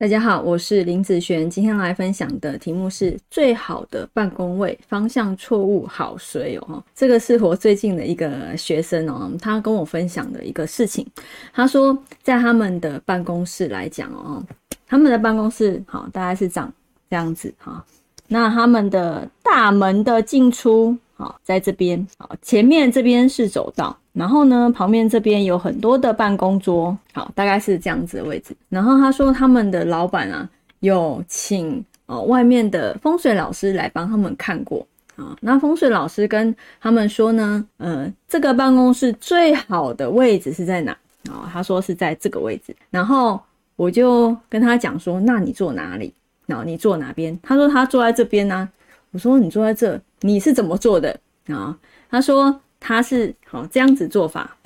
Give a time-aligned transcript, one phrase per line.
[0.00, 6.80] 大家好，我是林子璇，今天来分享的题目是最好的办公位方向错误好随哦。
[6.94, 11.04] 这个是我最近的一个学生哦，他跟我分享的一个事情。
[11.52, 14.40] 他说，在他们的办公室来讲哦，
[14.86, 16.72] 他们的办公室好大概是长
[17.10, 17.84] 这样子哈。
[18.28, 23.98] 那他们的大门的进出好在这边好，前面这边是走道。
[24.18, 28.52] 然后呢，旁边这边有很多的办公桌，好，大概是这样子的位置。
[28.68, 34.84] 然后他说，他们的老板啊，有请哦外面的风水老师来帮他们看过
[35.14, 35.36] 啊。
[35.40, 40.90] 那风水老师跟他们说呢，呃，这个办公室最好的位置是在哪？
[41.30, 42.74] 啊，他说是在这个位置。
[42.90, 43.40] 然后
[43.76, 46.12] 我就跟他讲说，那你坐哪里？
[46.44, 47.38] 然后你坐哪边？
[47.40, 48.68] 他说他坐在这边呢。
[49.12, 51.16] 我说你坐在这，你是怎么坐的
[51.46, 51.78] 啊？
[52.10, 52.60] 他说。
[52.80, 54.56] 他是好这样子做法，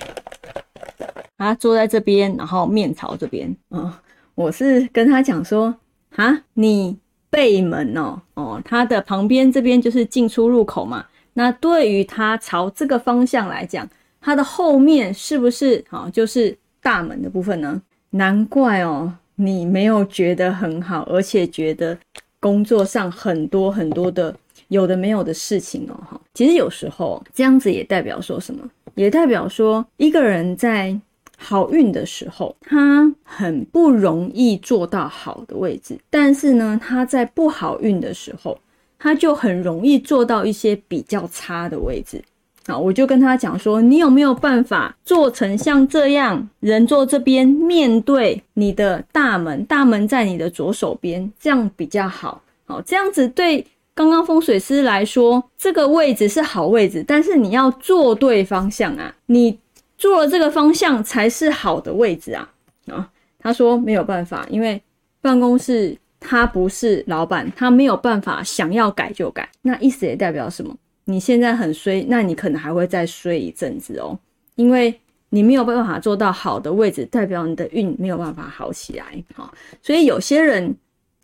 [1.37, 3.55] 他坐在这边，然后面朝这边。
[3.71, 3.91] 嗯，
[4.35, 5.75] 我是跟他讲说，
[6.15, 6.97] 啊，你
[7.29, 11.05] 背门哦，哦，他的旁边这边就是进出入口嘛。
[11.33, 13.87] 那对于他朝这个方向来讲，
[14.21, 17.81] 他的后面是不是好就是大门的部分呢？
[18.11, 21.97] 难怪哦，你没有觉得很好，而且觉得
[22.39, 24.35] 工作上很多很多的。
[24.69, 28.67] 有的没有的事情哦，哈，其实有时候这样子也代表说什么？
[28.95, 30.95] 也代表说一个人在
[31.37, 38.57] 好运的时候，他很不容易做到好的位置；但是呢，他在不好运的时候，
[38.97, 42.23] 他就很容易做到一些比较差的位置。
[42.65, 52.41] 啊，我就跟他讲说，你有没有办法做成像这样，人坐这边面对你的大门，大门在你的左手边，这样比较好。
[52.65, 53.65] 好，这样子对。
[53.95, 59.15] 刚刚风水师来说，这个位置是好位置，但是你要坐对方向啊！
[59.27, 59.59] 你
[59.97, 62.51] 坐了这个方向才是好的位置啊！
[62.87, 64.81] 啊，他说没有办法，因为
[65.21, 69.47] 办公室他不是老板，他没有办法想要改就改。
[69.61, 70.75] 那意思也代表什么？
[71.05, 74.17] 你现在很衰，那你可能还会再衰一阵子哦，
[74.55, 79.05] 因为你没有办法做到好的位置，代表你的运没有办法好起来。
[79.35, 79.53] 好，
[79.83, 80.75] 所以有些人。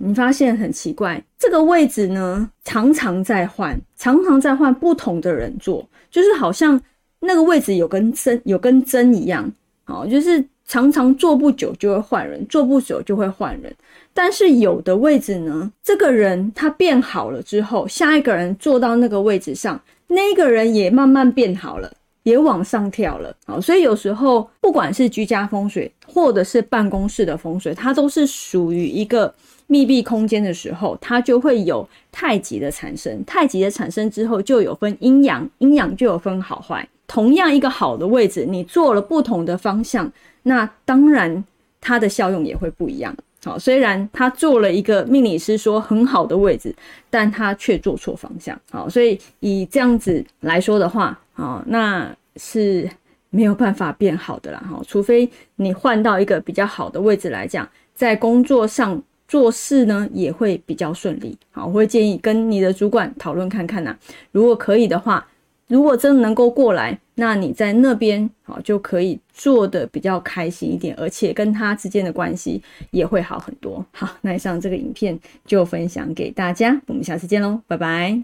[0.02, 6.82] 你发现很奇怪，这个位置呢常常在换，常常在换不同的人坐，就是好像
[7.20, 9.52] 那个位置有根针，有根针一样，
[9.84, 13.76] 好，就是常常坐不久就会换人，坐不久就会换人。
[14.14, 19.78] 但是有的位置呢，这个人他变好了之后，下一个人坐到那个位置上，
[20.08, 21.92] 那个人也慢慢变好了，
[22.24, 23.36] 也往上跳了。
[23.46, 29.36] 好，所以有时候不管是居家风水，或者是办公室的风水，它都是属于一个。
[29.72, 33.24] 密闭空间的时候，它就会有太极的产生。
[33.24, 36.90] 太极的产生之后，就有分阴阳，阴阳就有分好坏。
[37.06, 41.44] 同样一个好的位置，你做了不同的方向，那当然
[41.80, 43.16] 它的效用也会不一样。
[43.44, 46.76] 好，虽然他做了一个命理师说很好的位置，
[47.12, 48.60] 但他却做错方向。
[48.72, 52.90] 好，所以以这样子来说的话，好，那是
[53.30, 54.60] 没有办法变好的啦。
[54.68, 59.00] 哈，除非你换到一个比较好的位置来讲，在工作上。
[59.30, 63.96] 做事呢也会比较顺利，好，我会建议跟你的主管讨论看看呐。
[64.32, 65.26] 如果可以的话，
[65.68, 72.60] 如果真的能够过来，那你在那边好就可以做的比较开心一点，而且跟他之间的关系
[72.90, 73.86] 也会好很多。
[73.92, 78.18] 好，那以上这个影片就分享给大家，我们下次见喽，拜拜。